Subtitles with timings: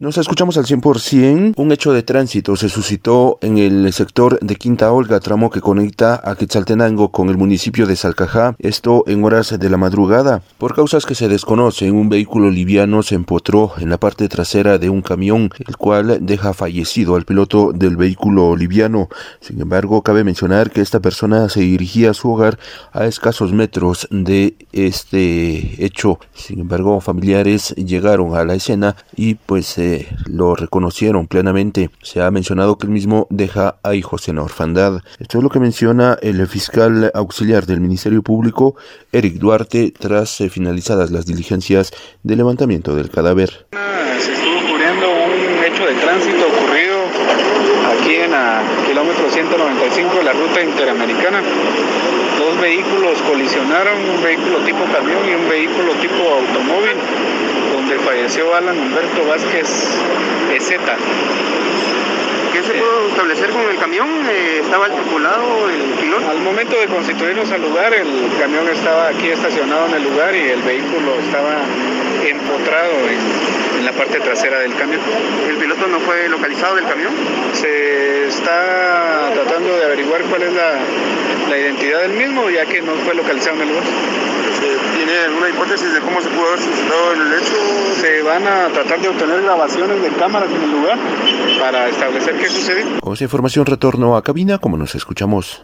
[0.00, 1.54] Nos escuchamos al 100%.
[1.56, 6.20] Un hecho de tránsito se suscitó en el sector de Quinta Olga, tramo que conecta
[6.24, 10.42] a Quetzaltenango con el municipio de Salcajá, esto en horas de la madrugada.
[10.58, 14.90] Por causas que se desconocen, un vehículo liviano se empotró en la parte trasera de
[14.90, 19.08] un camión, el cual deja fallecido al piloto del vehículo liviano.
[19.38, 22.58] Sin embargo, cabe mencionar que esta persona se dirigía a su hogar
[22.92, 26.18] a escasos metros de este hecho.
[26.34, 29.78] Sin embargo, familiares llegaron a la escena y pues
[30.26, 31.90] lo reconocieron plenamente.
[32.02, 35.00] Se ha mencionado que el mismo deja a hijos en orfandad.
[35.18, 38.76] Esto es lo que menciona el fiscal auxiliar del Ministerio Público,
[39.12, 41.92] Eric Duarte, tras eh, finalizadas las diligencias
[42.22, 43.66] de levantamiento del cadáver.
[44.20, 46.96] Se estuvo ocurriendo un hecho de tránsito ocurrido
[47.92, 51.42] aquí en el kilómetro 195 de la ruta interamericana.
[52.38, 56.98] Dos vehículos colisionaron, un vehículo tipo camión y un vehículo tipo automóvil
[58.24, 59.68] falleció Alan Humberto Vázquez
[60.56, 60.96] Ezeta.
[62.54, 64.08] ¿Qué se pudo establecer con el camión?
[64.30, 66.30] Eh, ¿Estaba tripulado el piloto?
[66.30, 70.48] Al momento de constituirnos al lugar, el camión estaba aquí estacionado en el lugar y
[70.48, 71.56] el vehículo estaba
[72.24, 75.02] empotrado en, en la parte trasera del camión.
[75.46, 77.12] ¿El piloto no fue localizado del camión?
[77.52, 80.78] Se está tratando de averiguar cuál es la,
[81.48, 83.84] la identidad del mismo, ya que no fue localizado en el lugar.
[84.94, 87.56] ¿Tiene alguna hipótesis de cómo se pudo haber suscitado en el hecho?
[88.00, 90.98] Se van a tratar de obtener grabaciones de cámaras en el lugar
[91.60, 93.00] para establecer qué sucedió.
[93.00, 95.62] Con esa información retorno a cabina como nos escuchamos.